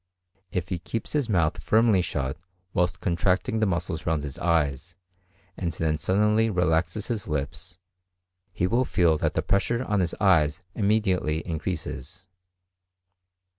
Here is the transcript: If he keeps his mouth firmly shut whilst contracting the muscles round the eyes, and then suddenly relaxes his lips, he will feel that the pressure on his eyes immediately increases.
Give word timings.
If 0.49 0.69
he 0.69 0.79
keeps 0.79 1.13
his 1.13 1.29
mouth 1.29 1.61
firmly 1.61 2.01
shut 2.01 2.35
whilst 2.73 3.01
contracting 3.01 3.59
the 3.59 3.67
muscles 3.67 4.03
round 4.07 4.23
the 4.23 4.43
eyes, 4.43 4.95
and 5.55 5.71
then 5.73 5.95
suddenly 5.99 6.49
relaxes 6.49 7.07
his 7.09 7.27
lips, 7.27 7.77
he 8.51 8.65
will 8.65 8.83
feel 8.83 9.19
that 9.19 9.35
the 9.35 9.43
pressure 9.43 9.83
on 9.83 9.99
his 9.99 10.15
eyes 10.19 10.63
immediately 10.73 11.45
increases. 11.45 12.25